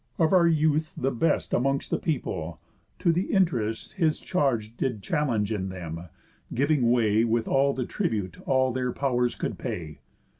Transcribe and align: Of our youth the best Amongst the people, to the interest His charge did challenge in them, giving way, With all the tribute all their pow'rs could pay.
Of 0.17 0.33
our 0.33 0.47
youth 0.47 0.93
the 0.97 1.11
best 1.11 1.53
Amongst 1.53 1.91
the 1.91 1.99
people, 1.99 2.59
to 2.97 3.11
the 3.11 3.25
interest 3.31 3.93
His 3.93 4.19
charge 4.19 4.75
did 4.75 5.03
challenge 5.03 5.51
in 5.53 5.69
them, 5.69 6.05
giving 6.55 6.89
way, 6.91 7.23
With 7.23 7.47
all 7.47 7.75
the 7.75 7.85
tribute 7.85 8.41
all 8.47 8.73
their 8.73 8.93
pow'rs 8.93 9.35
could 9.35 9.59
pay. 9.59 9.99